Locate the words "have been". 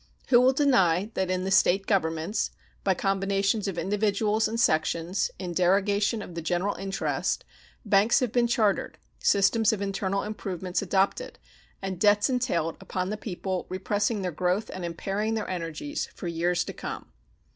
8.19-8.47